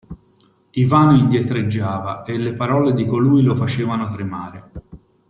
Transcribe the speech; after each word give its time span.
Ivano 0.71 1.15
indietreggiava, 1.15 2.23
e 2.23 2.35
le 2.35 2.55
parole 2.55 2.95
di 2.95 3.05
colui 3.05 3.43
lo 3.43 3.53
facevano 3.53 4.11
tremare. 4.11 4.69